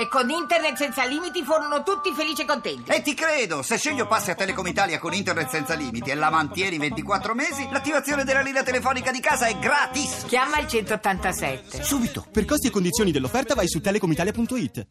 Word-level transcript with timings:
E 0.00 0.08
con 0.08 0.30
internet 0.30 0.76
senza 0.76 1.04
limiti 1.04 1.44
furono 1.44 1.82
tutti 1.82 2.10
felici 2.14 2.40
e 2.40 2.44
contenti. 2.46 2.90
E 2.90 3.02
ti 3.02 3.12
credo, 3.12 3.60
se 3.60 3.76
sceglio 3.76 4.06
passi 4.06 4.30
a 4.30 4.34
Telecom 4.34 4.66
Italia 4.66 4.98
con 4.98 5.12
internet 5.12 5.50
senza 5.50 5.74
limiti 5.74 6.08
e 6.08 6.14
la 6.14 6.30
mantieni 6.30 6.78
24 6.78 7.34
mesi, 7.34 7.68
l'attivazione 7.70 8.24
della 8.24 8.40
linea 8.40 8.62
telefonica 8.62 9.10
di 9.10 9.20
casa 9.20 9.44
è 9.44 9.58
gratis. 9.58 10.24
Chiama 10.26 10.58
il 10.58 10.68
187. 10.68 11.82
Subito, 11.82 12.24
per 12.32 12.46
costi 12.46 12.68
e 12.68 12.70
condizioni 12.70 13.10
dell'offerta 13.10 13.54
vai 13.54 13.68
su 13.68 13.78
telecomitalia.it. 13.82 14.86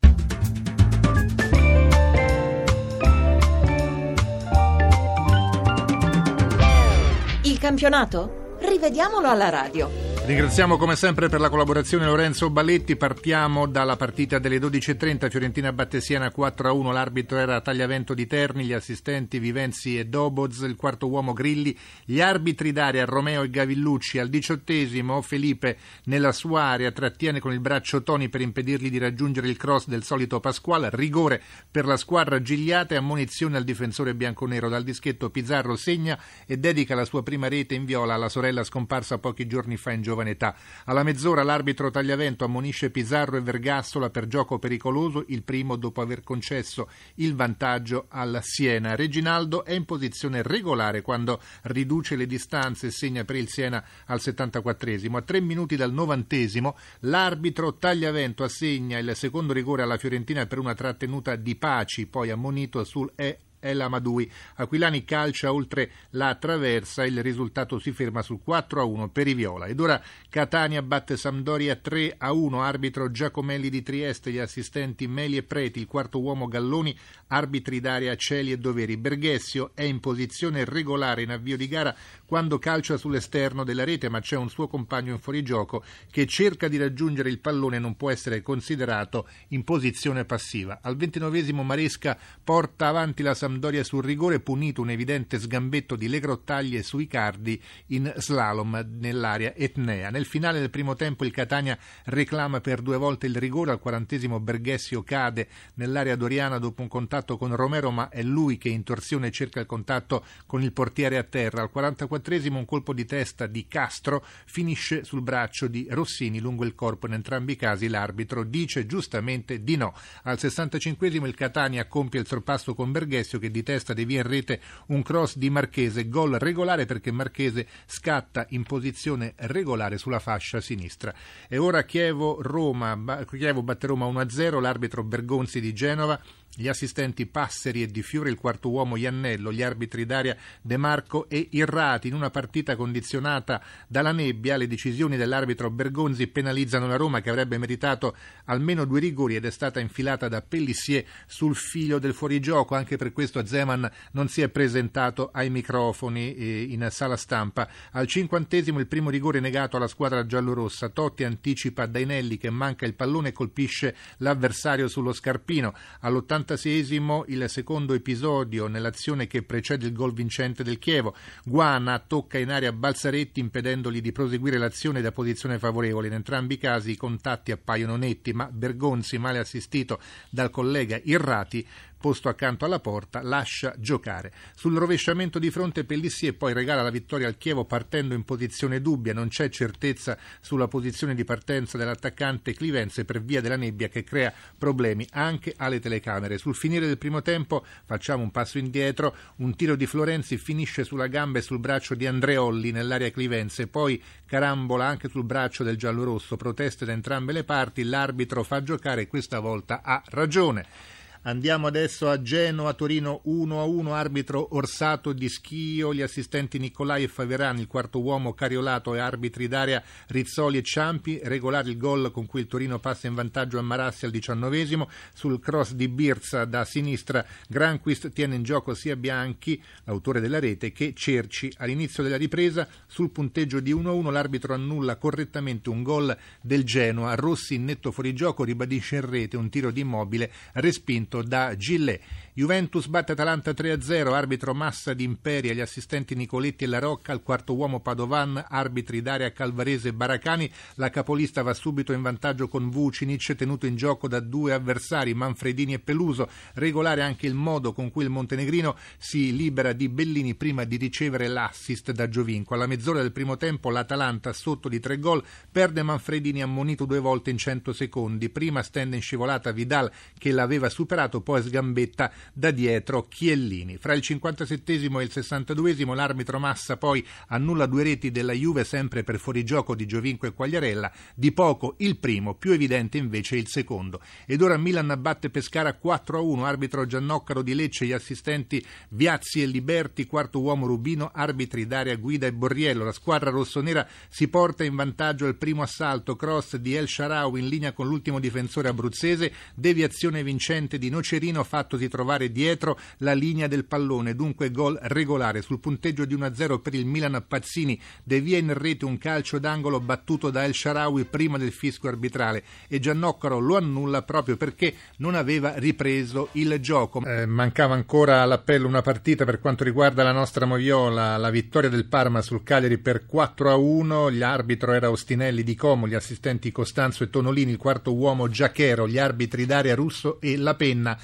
Il 7.46 7.57
campionato? 7.57 8.57
Rivediamolo 8.60 9.28
alla 9.28 9.50
radio. 9.50 10.09
Ringraziamo 10.30 10.77
come 10.77 10.96
sempre 10.96 11.27
per 11.27 11.39
la 11.39 11.50
collaborazione 11.50 12.05
Lorenzo 12.05 12.52
Balletti. 12.52 12.95
Partiamo 12.95 13.66
dalla 13.66 13.95
partita 13.95 14.38
delle 14.38 14.59
12.30. 14.59 15.27
Fiorentina 15.27 15.73
Battesiana 15.73 16.32
4-1. 16.32 16.91
L'arbitro 16.91 17.40
era 17.40 17.62
Tagliavento 17.62 18.13
di 18.13 18.27
Terni, 18.27 18.66
gli 18.66 18.73
assistenti 18.73 19.39
Vivenzi 19.39 19.98
e 19.98 20.05
Doboz, 20.05 20.59
il 20.59 20.76
quarto 20.76 21.08
uomo 21.08 21.34
Grilli, 21.34 21.76
gli 22.05 22.22
arbitri 22.22 22.72
d'aria 22.72 23.05
Romeo 23.05 23.41
e 23.41 23.50
Gavillucci. 23.50 24.20
Al 24.20 24.30
diciottesimo 24.30 25.20
Felipe 25.23 25.77
nella 26.03 26.31
sua 26.31 26.61
area 26.61 26.91
trattiene 26.91 27.39
con 27.39 27.52
il 27.52 27.59
braccio 27.59 28.03
Toni 28.03 28.30
per 28.30 28.41
impedirgli 28.41 28.91
di 28.91 29.00
raggiungere 29.00 29.48
il 29.48 29.58
cross 29.58 29.88
del 29.88 30.03
solito 30.03 30.39
Pasquale. 30.39 30.91
Rigore 30.91 31.41
per 31.72 31.88
la 31.88 31.98
squadra 31.98 32.39
Gigliata 32.39 32.94
e 32.94 32.98
ammonizione 32.98 33.58
al 33.58 33.64
difensore 33.64 34.14
bianconero. 34.14 34.70
Dal 34.70 34.84
dischetto 34.84 35.31
Pizzarro 35.31 35.75
segna 35.75 36.20
e 36.45 36.55
dedica 36.58 36.94
la 36.94 37.05
sua 37.05 37.23
prima 37.23 37.48
rete 37.48 37.73
in 37.73 37.86
viola 37.86 38.14
alla 38.14 38.30
sorella 38.30 38.64
scomparsa 38.64 39.17
pochi 39.17 39.48
giorni 39.48 39.75
fa 39.75 39.89
in 39.89 40.03
giovane 40.03 40.17
giovane 40.20 40.32
età. 40.32 40.55
Alla 40.86 41.04
mezz'ora 41.04 41.44
l'arbitro 41.44 41.90
Tagliavento 41.90 42.44
ammonisce 42.44 42.90
Pizarro 42.90 43.38
e 43.38 43.41
Vergassola 43.41 44.09
per 44.09 44.28
gioco 44.28 44.59
pericoloso, 44.59 45.23
il 45.28 45.44
primo 45.44 45.76
dopo 45.76 46.02
aver 46.02 46.22
concesso 46.23 46.90
il 47.16 47.36
vantaggio 47.36 48.05
al 48.09 48.40
Siena. 48.42 48.95
Reginaldo 48.95 49.64
è 49.64 49.73
in 49.73 49.86
posizione 49.86 50.42
regolare 50.42 51.02
quando 51.02 51.39
riduce 51.64 52.16
le 52.16 52.26
distanze 52.26 52.88
e 52.88 52.92
segna 52.92 53.23
per 53.23 53.36
il 53.36 53.50
Siena 53.50 53.84
al 54.06 54.20
74esimo. 54.22 55.16
A 55.16 55.22
tre 55.22 55.42
minuti 55.42 55.76
dal 55.76 55.94
novantesimo 55.94 56.78
l'arbitro 57.02 57.76
Tagliavento 57.76 58.44
assegna 58.44 58.98
il 58.98 59.11
secondo 59.16 59.54
rigore 59.54 59.83
alla 59.83 59.98
Fiorentina 59.98 60.45
per 60.45 60.59
una 60.59 60.73
trattenuta 60.73 61.36
di 61.36 61.56
Paci, 61.56 62.08
poi 62.08 62.30
ammonito 62.30 62.83
sul 62.83 63.11
E 63.16 63.39
El 63.59 63.81
Amadui. 63.81 64.31
Aquilani 64.55 65.03
calcia 65.03 65.53
oltre 65.53 65.91
la 66.11 66.35
traversa, 66.35 67.05
il 67.05 67.21
risultato 67.21 67.79
si 67.79 67.91
ferma 67.91 68.21
sul 68.21 68.41
4 68.43 68.81
a 68.81 68.83
1 68.83 69.09
per 69.09 69.27
i 69.27 69.33
Viola. 69.33 69.65
Ed 69.65 69.79
ora 69.79 70.02
Catania 70.29 70.81
batte 70.81 71.17
Sampdoria 71.17 71.75
3 71.75 72.15
a 72.17 72.31
1, 72.31 72.61
arbitro 72.61 73.11
Giacomelli 73.11 73.69
di 73.69 73.83
Trieste, 73.83 74.31
gli 74.31 74.37
assistenti 74.37 75.07
Meli 75.07 75.37
e 75.37 75.43
Preti, 75.43 75.80
il 75.80 75.87
quarto 75.87 76.19
uomo 76.19 76.47
Galloni, 76.47 76.97
arbitri 77.27 77.80
d'aria 77.80 78.15
Celi 78.15 78.52
e 78.52 78.57
Doveri. 78.57 78.97
Berghessio 78.97 79.71
è 79.73 79.83
in 79.83 79.99
posizione 79.99 80.65
regolare 80.65 81.21
in 81.21 81.31
avvio 81.31 81.57
di 81.57 81.67
gara 81.67 81.95
quando 82.25 82.59
calcia 82.59 82.97
sull'esterno 82.97 83.63
della 83.63 83.83
rete, 83.83 84.09
ma 84.09 84.19
c'è 84.19 84.35
un 84.35 84.49
suo 84.49 84.67
compagno 84.67 85.13
in 85.13 85.19
fuorigioco 85.19 85.83
che 86.11 86.25
cerca 86.25 86.67
di 86.67 86.77
raggiungere 86.77 87.30
il 87.30 87.39
pallone 87.39 87.77
e 87.77 87.80
non 87.80 87.95
può 87.95 88.09
essere 88.09 88.41
considerato 88.41 89.27
in 89.49 89.63
posizione 89.63 90.25
passiva. 90.25 90.80
Al 90.81 90.95
ventinovesimo 90.95 91.63
Maresca 91.63 92.17
porta 92.43 92.87
avanti 92.87 93.23
la 93.23 93.33
Sampdoria 93.33 93.48
Sampdoria 93.50 93.83
sul 93.83 94.03
rigore 94.03 94.39
punito 94.42 94.83
un 94.83 94.92
evidente 94.92 95.39
sgambetto 95.39 95.95
di 95.95 96.08
Le 96.08 96.19
Grottaglie 96.19 96.83
su 96.83 97.00
Icardi 97.00 97.59
in 97.88 98.14
slalom 98.16 98.88
nell'area 99.00 99.55
etnea. 99.55 100.11
Nel 100.11 100.25
finale 100.25 100.59
del 100.59 100.69
primo 100.69 100.94
tempo 100.94 101.25
il 101.25 101.31
Catania 101.31 101.75
reclama 102.05 102.61
per 102.61 102.83
due 102.83 102.97
volte 102.97 103.25
il 103.25 103.36
rigore, 103.36 103.72
al 103.72 103.80
quarantesimo 103.80 104.39
Berghessio 104.39 105.02
cade 105.02 105.47
nell'area 105.75 106.16
doriana 106.16 106.59
dopo 106.59 106.83
un 106.83 106.88
contatto 106.88 107.38
con 107.38 107.55
Romero 107.55 107.89
ma 107.89 108.09
è 108.09 108.22
lui 108.22 108.59
che 108.59 108.70
in 108.70 108.83
torsione 108.83 109.31
cerca 109.31 109.59
il 109.59 109.66
contatto 109.66 110.23
con 110.45 110.61
il 110.61 110.72
portiere 110.72 111.17
a 111.17 111.23
terra. 111.23 111.64
Al 111.64 111.72
44esimo 111.73 112.53
un 112.53 112.66
colpo 112.66 112.94
di 112.94 113.05
testa 113.05 113.48
di 113.48 113.66
Castro 113.67 114.23
finisce 114.45 115.04
sul 115.04 115.23
braccio 115.23 115.66
di 115.66 115.87
Rossini 115.89 116.39
lungo 116.39 116.66
il 116.66 116.76
corpo. 116.76 117.08
In 117.08 117.14
entrambi 117.14 117.54
i 117.54 117.55
casi 117.55 117.87
l'arbitro 117.87 118.43
dice 118.43 118.86
giustamente 118.86 119.64
di 119.64 119.76
no. 119.76 119.95
Al 120.26 120.37
65esimo 120.39 121.26
il 121.26 121.33
Catania 121.33 121.87
compie 121.87 122.20
il 122.20 122.27
sorpasso 122.27 122.76
con 122.76 122.92
Berghessio 122.92 123.39
che 123.39 123.50
di 123.50 123.64
testa 123.64 123.94
devia 123.94 124.22
in 124.22 124.27
rete 124.27 124.61
un 124.88 125.02
cross 125.02 125.38
di 125.38 125.50
Marchese, 125.50 126.08
gol 126.08 126.33
regolare 126.33 126.86
perché 126.86 127.11
Marchese 127.11 127.67
scatta 127.86 128.45
in 128.50 128.63
posizione 128.63 129.33
regolare 129.38 129.98
sulla 129.98 130.19
fascia 130.19 130.62
sinistra. 130.62 131.13
E 131.48 131.57
ora 131.57 131.83
Chievo-Roma, 131.83 133.25
Chievo 133.25 133.63
batte 133.63 133.88
Roma 133.88 134.06
1-0, 134.06 134.60
l'arbitro 134.60 135.04
Bergonzi 135.04 135.60
di 135.60 135.74
Genova 135.74 136.19
gli 136.59 136.68
assistenti 136.68 137.25
Passeri 137.25 137.83
e 137.83 137.88
Di 137.88 138.03
Fiore, 138.03 138.30
il 138.30 138.36
quarto 138.36 138.69
uomo 138.69 138.97
Iannello, 138.97 139.53
gli 139.53 139.63
arbitri 139.63 140.06
d'aria 140.06 140.36
De 140.62 140.75
Marco 140.75 141.30
e 141.30 141.47
Irrati. 141.51 142.09
In 142.09 142.15
una 142.15 142.30
partita 142.30 142.75
condizionata 142.75 143.63
dalla 143.88 144.12
nebbia, 144.12 144.57
le 144.57 144.68
decisioni 144.68 145.15
dell'arbitro 145.15 145.69
Bergonzi 145.69 146.27
penalizzano 146.27 146.86
la 146.86 146.98
Roma 146.98 147.21
che 147.21 147.30
avrebbe 147.30 147.57
meritato 147.57 148.13
almeno 148.45 148.83
due 148.83 149.00
rigori 149.00 149.36
ed 149.36 149.45
è 149.45 149.51
stata 149.51 149.80
infilata 149.80 150.27
da 150.27 150.42
Pellissier 150.42 151.06
sul 151.27 151.56
figlio 151.56 151.98
del 151.98 152.13
fuorigioco. 152.13 152.75
Anche 152.75 152.98
per 152.98 153.13
questo 153.13 153.45
Zeman 153.45 153.89
non 154.12 154.27
si 154.27 154.42
è 154.42 154.50
presentato 154.50 155.30
ai 155.31 155.50
microfoni 155.50 156.36
eh, 156.36 156.63
in 156.63 156.86
sala 156.92 157.15
stampa. 157.15 157.69
Al 157.92 158.06
cinquantesimo 158.06 158.80
il 158.80 158.88
primo 158.88 159.09
rigore 159.09 159.39
negato 159.39 159.77
alla 159.77 159.88
squadra 159.88 160.25
giallorossa. 160.25 160.89
Totti 160.89 161.24
anticipa 161.24 161.86
Dainelli 161.86 162.36
che 162.36 162.50
manca 162.50 162.86
il 162.86 162.95
pallone 162.95 163.30
e 163.30 163.31
colpisce 163.31 163.95
l'avversario 164.18 164.89
sullo 164.89 165.13
scarpino. 165.13 165.74
All'80 166.01 166.48
46esimo 166.50 167.24
il 167.27 167.48
secondo 167.48 167.94
episodio 167.94 168.68
nell'azione 168.68 169.27
che 169.27 169.44
precede 169.44 169.86
il 169.86 169.94
gol 169.94 170.13
vincente 170.13 170.63
del 170.63 170.80
Chievo. 170.80 171.15
Guana 171.44 172.00
tocca 172.00 172.39
in 172.39 172.50
aria 172.50 172.71
Balzaretti 172.71 173.39
impedendogli 173.39 174.01
di 174.01 174.12
proseguire 174.12 174.57
l'azione 174.57 175.01
da 175.01 175.12
posizione 175.12 175.60
favorevole. 175.60 176.07
In 176.07 176.13
entrambi 176.13 176.56
i 176.56 176.57
casi 176.57 176.92
i 176.92 176.98
contatti 176.98 177.51
appaiono 177.51 177.98
netti, 177.98 178.33
ma 178.33 178.50
Bergonzi, 178.51 179.19
male 179.19 179.38
assistito 179.38 180.00
dal 180.30 180.50
collega 180.50 181.00
Irrati, 181.04 181.65
posto 182.00 182.30
accanto 182.30 182.65
alla 182.65 182.80
porta, 182.80 183.21
lascia 183.21 183.75
giocare. 183.77 184.31
Sul 184.56 184.77
rovesciamento 184.77 185.38
di 185.38 185.51
fronte 185.51 185.83
Pellissier 185.83 186.36
poi 186.36 186.54
regala 186.54 186.81
la 186.81 186.89
vittoria 186.89 187.27
al 187.27 187.38
Chievo 187.38 187.65
partendo 187.65 188.15
in 188.15 188.24
posizione 188.24 188.81
dubbia, 188.81 189.13
non 189.13 189.27
c'è 189.27 189.50
certezza 189.50 190.18
sulla 190.39 190.68
posizione 190.68 191.13
di 191.13 191.25
partenza 191.25 191.77
dell'attaccante 191.77 192.54
Clivenze 192.54 193.04
per 193.04 193.21
via 193.21 193.42
della 193.42 193.57
nebbia 193.57 193.89
che 193.89 194.04
crea 194.04 194.33
problemi 194.57 195.06
anche 195.12 195.54
alle 195.57 195.80
telecamere. 195.80 196.38
Sul 196.38 196.56
finire 196.56 196.88
del 196.88 196.98
primo 196.98 197.21
tempo 197.21 197.65
facciamo 197.86 198.24
un 198.24 198.31
passo 198.31 198.57
indietro, 198.57 199.16
un 199.38 199.56
tiro 199.56 199.75
di 199.75 199.86
Florenzi 199.86 200.38
finisce 200.38 200.86
sulla 200.86 201.07
gamba 201.07 201.39
e 201.39 201.42
sul 201.42 201.60
braccio 201.60 201.95
di 201.95 202.07
Andreolli 202.07 202.71
nell'area 202.71 203.12
Clivenze, 203.12 203.68
poi 203.68 204.01
carambola 204.25 204.86
anche 204.86 205.10
sul 205.10 205.25
braccio 205.25 205.63
del 205.63 205.75
giallorosso, 205.75 206.38
proteste 206.38 206.86
da 206.86 206.94
entrambe 206.94 207.33
le 207.33 207.44
parti, 207.44 207.83
l'arbitro 207.83 208.44
fa 208.44 208.63
giocare 208.63 209.01
e 209.01 209.07
questa 209.07 209.39
volta 209.39 209.81
ha 209.83 210.01
ragione. 210.06 210.98
Andiamo 211.24 211.68
adesso 211.68 212.07
a 212.07 212.21
Genoa, 212.21 212.71
Torino 212.71 213.19
1 213.25 213.59
a 213.59 213.65
1, 213.65 213.94
arbitro 213.94 214.56
Orsato 214.56 215.12
di 215.12 215.27
Schio, 215.27 215.94
gli 215.94 216.01
assistenti 216.01 216.57
Nicolai 216.59 217.03
e 217.03 217.07
Faverani, 217.09 217.59
il 217.59 217.68
quarto 217.68 218.00
uomo 218.00 218.33
Cariolato 218.33 218.95
e 218.95 219.00
arbitri 219.00 219.50
d'aria 219.50 219.83
Rizzoli 220.07 220.59
e 220.59 220.63
Ciampi, 220.63 221.19
regolare 221.21 221.71
il 221.71 221.77
gol 221.77 222.12
con 222.12 222.25
cui 222.25 222.39
il 222.39 222.47
Torino 222.47 222.80
passa 222.80 223.07
in 223.07 223.15
vantaggio 223.15 223.59
a 223.59 223.62
Marassi 223.62 224.06
al 224.06 224.12
diciannovesimo, 224.12 224.89
sul 225.13 225.41
cross 225.41 225.74
di 225.74 225.89
Birza 225.89 226.45
da 226.45 226.63
sinistra 226.63 227.25
Granquist 227.50 228.13
tiene 228.13 228.36
in 228.36 228.44
gioco 228.44 228.74
sia 228.74 228.95
Bianchi, 228.95 229.62
l'autore 229.83 230.21
della 230.21 230.39
rete, 230.39 230.71
che 230.71 230.94
Cerci. 230.95 231.51
All'inizio 231.57 232.01
della 232.01 232.15
ripresa, 232.15 232.65
sul 232.88 233.09
punteggio 233.09 233.59
di 233.59 233.74
1 233.74 233.89
a 233.89 233.94
1, 233.94 234.09
l'arbitro 234.09 234.53
annulla 234.53 234.95
correttamente 234.95 235.69
un 235.69 235.83
gol 235.83 236.18
del 236.39 236.63
Genoa, 236.63 237.15
Rossi 237.15 237.56
in 237.56 237.65
netto 237.65 237.91
fuorigioco 237.91 238.45
ribadisce 238.45 238.95
in 238.95 239.09
rete 239.09 239.36
un 239.36 239.50
tiro 239.50 239.69
di 239.69 239.81
immobile 239.81 240.31
respinto 240.53 241.07
vinto 241.10 241.24
da 241.24 241.56
Gillet. 241.58 242.00
Juventus 242.40 242.88
batte 242.88 243.12
Atalanta 243.12 243.52
3-0, 243.52 244.14
arbitro 244.14 244.54
Massa 244.54 244.94
di 244.94 245.04
Imperia, 245.04 245.52
gli 245.54 245.60
assistenti 245.60 246.16
Nicoletti 246.16 246.64
e 246.64 246.68
La 246.68 246.80
Rocca, 246.80 247.12
il 247.12 247.22
quarto 247.22 247.54
uomo 247.54 247.82
Padovan, 247.82 248.46
arbitri 248.48 249.02
Daria 249.02 249.34
Calvarese 249.34 249.90
e 249.90 249.94
Baracani. 249.94 250.50
La 250.76 250.90
capolista 250.90 251.42
va 251.42 251.54
subito 251.54 251.92
in 251.92 252.02
vantaggio 252.02 252.48
con 252.48 252.70
Vucinic, 252.70 253.36
tenuto 253.36 253.66
in 253.66 253.76
gioco 253.76 254.08
da 254.08 254.22
due 254.22 254.54
avversari, 254.54 255.14
Manfredini 255.14 255.74
e 255.74 255.80
Peluso. 255.80 256.30
Regolare 256.54 257.02
anche 257.02 257.28
il 257.28 257.34
modo 257.34 257.74
con 257.74 257.92
cui 257.92 258.06
il 258.06 258.10
montenegrino 258.10 258.78
si 258.98 259.36
libera 259.36 259.74
di 259.74 259.90
Bellini 259.90 260.36
prima 260.36 260.64
di 260.64 260.78
ricevere 260.78 261.28
l'assist 261.28 261.92
da 261.92 262.08
Giovinco. 262.08 262.54
Alla 262.54 262.68
mezz'ora 262.68 263.02
del 263.02 263.12
primo 263.12 263.36
tempo 263.36 263.70
l'Atalanta, 263.70 264.32
sotto 264.32 264.70
di 264.70 264.80
tre 264.80 264.98
gol, 264.98 265.22
perde 265.52 265.84
Manfredini 265.84 266.42
ammonito 266.42 266.86
due 266.86 267.00
volte 267.00 267.32
in 267.32 267.38
100 267.38 267.74
secondi. 267.74 268.30
Prima 268.30 268.64
stende 268.64 268.96
in 268.96 269.02
scivolata 269.02 269.52
Vidal 269.52 269.92
che 270.18 270.32
l'aveva 270.32 270.70
superato 270.70 270.99
recuperato, 271.00 271.22
poi 271.22 271.42
sgambetta 271.42 272.12
da 272.34 272.51
dietro 272.51 273.07
Chiellini. 273.07 273.78
Fra 273.78 273.94
il 273.94 274.01
57 274.01 274.74
e 274.74 274.75
il 274.75 275.12
62 275.12 275.75
l'arbitro 275.96 276.40
Massa 276.40 276.78
poi 276.78 277.06
annulla 277.28 277.66
due 277.66 277.84
reti 277.84 278.12
della 278.12 278.34
Juve 278.34 278.63
sempre 278.63 279.04
per 279.04 279.19
fuorigioco 279.19 279.75
di 279.75 279.86
Giovinco 279.86 280.25
e 280.25 280.34
Quagliarella, 280.34 280.92
di 281.16 281.31
poco 281.31 281.75
il 281.78 281.98
primo, 281.98 282.36
più 282.36 282.51
evidente 282.51 282.98
invece 282.98 283.38
il 283.38 283.48
secondo. 283.48 284.01
Ed 284.25 284.42
ora 284.42 284.57
Milan 284.57 284.96
batte 285.00 285.30
Pescara 285.30 285.78
4-1, 285.81 286.44
arbitro 286.44 286.86
Giannoccaro 286.86 287.42
di 287.42 287.54
Lecce, 287.54 287.86
gli 287.86 287.94
assistenti 287.94 288.63
Viazzi 288.90 289.42
e 289.42 289.46
Liberti, 289.46 290.06
quarto 290.06 290.40
uomo 290.42 290.68
Rubino, 290.68 291.12
arbitri 291.13 291.68
Daria 291.68 291.96
Guida 291.96 292.28
e 292.28 292.34
Borriello. 292.34 292.84
La 292.84 292.92
squadra 292.92 293.30
rossonera 293.30 293.88
si 294.10 294.28
porta 294.28 294.63
in 294.63 294.75
vantaggio 294.75 295.25
al 295.25 295.38
primo 295.38 295.62
assalto, 295.62 296.16
cross 296.16 296.57
di 296.57 296.75
El 296.75 296.88
Sharawi 296.88 297.40
in 297.40 297.48
linea 297.48 297.74
con 297.74 297.88
l'ultimo 297.88 298.19
difensore 298.19 298.68
abruzzese, 298.68 299.31
deviazione 299.56 300.24
vincente 300.24 300.78
di 300.78 300.88
Nocerino 300.89 301.44
fattosi 301.44 301.88
trovare 301.88 302.31
dietro 302.31 302.77
la 302.97 303.13
linea 303.13 303.47
del 303.47 303.65
pallone, 303.65 304.15
dunque 304.15 304.51
gol 304.51 304.77
regolare 304.81 305.41
sul 305.41 305.59
punteggio 305.59 306.06
di 306.06 306.15
1-0 306.15 306.59
per 306.62 306.74
il 306.74 306.86
Milan 306.86 307.24
Pazzini, 307.27 307.80
devia 308.03 308.38
in 308.38 308.53
rete 308.53 308.86
un 308.86 308.97
calcio 308.97 309.39
d'angolo 309.39 309.80
battuto 309.80 310.30
da 310.30 310.44
El 310.44 310.53
Sharawi 310.53 311.06
prima 311.06 311.38
del 311.38 311.51
fisco 311.51 311.88
arbitrale 311.88 312.44
e 312.68 312.80
Giannoccaro 312.80 313.39
lo 313.39 313.57
annulla 313.57 314.03
proprio 314.03 314.38
perché 314.38 314.74
non 314.97 315.15
aveva 315.15 315.53
ripreso 315.57 316.30
il 316.33 316.59
gioco. 316.59 317.03
Eh, 317.03 317.25
mancava 317.25 317.74
ancora 317.74 318.21
all'appello 318.21 318.68
una 318.68 318.81
partita 318.81 319.25
per 319.25 319.39
quanto 319.39 319.63
riguarda 319.63 320.03
la 320.03 320.12
nostra 320.12 320.45
Moviola, 320.45 321.18
la 321.18 321.30
vittoria 321.30 321.69
del 321.69 321.86
Parma 321.86 322.21
sul 322.21 322.44
Cagliari 322.44 322.77
per 322.77 323.06
4-1, 323.12 324.12
gli 324.12 324.21
arbitro 324.21 324.74
era 324.74 324.89
Ostinelli 324.89 325.44
di 325.44 325.56
Como, 325.56 325.88
gli 325.88 325.94
assistenti 325.94 326.51
Costanzo 326.51 327.03
e 327.03 327.09
Tonolini, 327.09 327.51
il 327.51 327.57
quarto 327.57 327.94
uomo 327.94 328.30
Giachero, 328.30 328.88
gli 328.88 328.97
arbitri 328.97 329.45
Daria 329.45 329.75
Russo 329.75 330.19
e 330.21 330.38
La 330.38 330.56
Penna. 330.80 330.98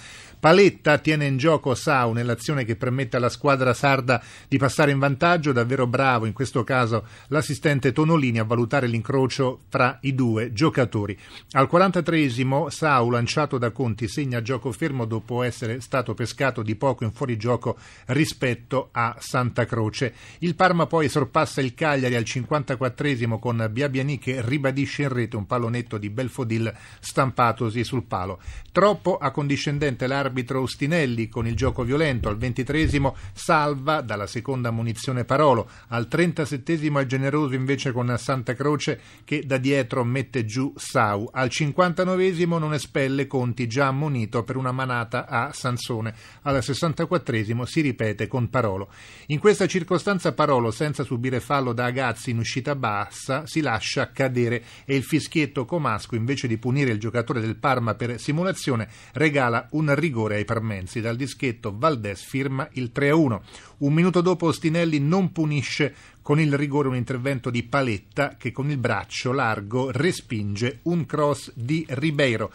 Paletta 0.45 0.99
tiene 0.99 1.25
in 1.25 1.37
gioco 1.37 1.73
Sau 1.73 2.13
nell'azione 2.13 2.65
che 2.65 2.75
permette 2.75 3.17
alla 3.17 3.29
squadra 3.29 3.73
sarda 3.73 4.21
di 4.47 4.59
passare 4.59 4.91
in 4.91 4.99
vantaggio, 4.99 5.51
davvero 5.51 5.87
bravo 5.87 6.27
in 6.27 6.33
questo 6.33 6.63
caso 6.63 7.07
l'assistente 7.29 7.91
Tonolini 7.91 8.37
a 8.37 8.43
valutare 8.43 8.85
l'incrocio 8.85 9.61
fra 9.69 9.97
i 10.01 10.13
due 10.13 10.53
giocatori. 10.53 11.17
Al 11.53 11.67
43esimo 11.71 12.67
Sau 12.67 13.09
lanciato 13.09 13.57
da 13.57 13.71
Conti 13.71 14.07
segna 14.07 14.43
gioco 14.43 14.71
fermo 14.71 15.05
dopo 15.05 15.41
essere 15.41 15.81
stato 15.81 16.13
pescato 16.13 16.61
di 16.61 16.75
poco 16.75 17.05
in 17.05 17.11
fuorigioco 17.11 17.77
rispetto 18.07 18.89
a 18.91 19.15
Santa 19.17 19.65
Croce. 19.65 20.13
Il 20.39 20.53
Parma 20.53 20.85
poi 20.85 21.09
sorpassa 21.09 21.59
il 21.59 21.73
Cagliari 21.73 22.15
al 22.15 22.23
54esimo 22.23 23.39
con 23.39 23.67
Biabiani 23.71 24.19
che 24.19 24.43
ribadisce 24.45 25.03
in 25.03 25.09
rete 25.09 25.37
un 25.37 25.47
pallonetto 25.47 25.97
di 25.97 26.11
Belfodil 26.11 26.71
stampatosi 26.99 27.83
sul 27.83 28.03
palo. 28.03 28.39
Troppo 28.71 29.17
accondiscendente 29.17 29.64
l'arbitro 29.69 30.35
l'arbitro 30.35 30.61
Ustinelli 30.61 31.29
con 31.29 31.47
il 31.47 31.55
gioco 31.55 31.83
violento, 31.83 32.27
al 32.27 32.37
ventitresimo 32.37 33.15
salva 33.33 34.01
dalla 34.01 34.27
seconda 34.27 34.71
munizione 34.71 35.23
Parolo, 35.23 35.69
al 35.87 36.07
trentasettesimo 36.07 36.99
è 36.99 37.05
generoso 37.05 37.55
invece 37.55 37.91
con 37.91 38.13
Santa 38.17 38.53
Croce 38.53 38.99
che 39.23 39.43
da 39.45 39.57
dietro 39.57 40.03
mette 40.03 40.45
giù 40.45 40.73
Sau, 40.75 41.29
al 41.31 41.49
cinquantanovesimo 41.49 42.57
non 42.57 42.73
espelle 42.73 43.27
Conti 43.27 43.67
già 43.67 43.87
ammonito 43.87 44.43
per 44.43 44.57
una 44.57 44.71
manata 44.71 45.27
a 45.27 45.51
Sansone, 45.53 46.13
al 46.43 46.61
sessantaquattresimo 46.61 47.65
si 47.65 47.81
ripete 47.81 48.27
con 48.27 48.49
Parolo. 48.49 48.89
In 49.27 49.39
questa 49.39 49.67
circostanza 49.67 50.33
Parolo, 50.33 50.71
senza 50.71 51.03
subire 51.03 51.39
fallo 51.39 51.73
da 51.73 51.85
Agazzi 51.85 52.31
in 52.31 52.39
uscita 52.39 52.75
bassa, 52.75 53.45
si 53.45 53.61
lascia 53.61 54.11
cadere 54.11 54.63
e 54.85 54.95
il 54.95 55.03
fischietto 55.03 55.65
Comasco, 55.65 56.15
invece 56.15 56.47
di 56.47 56.57
punire 56.57 56.91
il 56.91 56.99
giocatore 56.99 57.39
del 57.39 57.55
Parma 57.55 57.95
per 57.95 58.19
simulazione, 58.19 58.87
regala 59.13 59.54
un 59.71 59.93
rigore 59.93 60.13
rigore 60.25 60.35
ai 60.35 60.45
parmensi. 60.45 61.01
Dal 61.01 61.15
dischetto 61.15 61.73
Valdés 61.77 62.23
firma 62.23 62.67
il 62.73 62.91
3-1. 62.93 63.39
Un 63.77 63.93
minuto 63.93 64.21
dopo 64.21 64.47
Ostinelli 64.47 64.99
non 64.99 65.31
punisce 65.31 65.93
con 66.21 66.39
il 66.39 66.55
rigore 66.55 66.87
un 66.87 66.95
intervento 66.95 67.49
di 67.49 67.63
Paletta 67.63 68.35
che 68.37 68.51
con 68.51 68.71
il 68.71 68.77
braccio 68.77 69.31
largo 69.31 69.91
respinge 69.91 70.79
un 70.83 71.05
cross 71.05 71.51
di 71.53 71.85
Ribeiro. 71.89 72.51